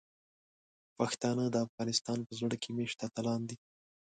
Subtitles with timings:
[0.97, 3.57] پښتانه د افغانستان په زړه کې میشته اتلان دي.